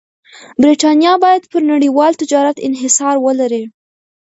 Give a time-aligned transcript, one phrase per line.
[0.61, 3.63] برېټانیا باید پر نړیوال تجارت انحصار ولري.